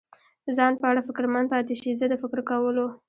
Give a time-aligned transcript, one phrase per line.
[0.57, 2.85] ځان په اړه فکرمند پاتې شي، زه د فکر کولو.